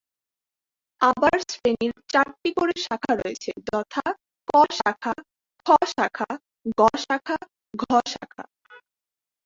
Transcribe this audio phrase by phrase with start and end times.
[1.01, 4.05] আবার শ্রেণির চারটি করে শাখা রয়েছে যথা
[4.47, 5.13] ‘ক’ শাখা,
[5.65, 6.29] ‘খ’ শাখা,
[6.77, 7.37] ‘গ’ শাখা,
[7.73, 8.43] ‘ঘ’ শাখা।